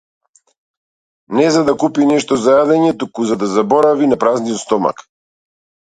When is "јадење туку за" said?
2.57-3.39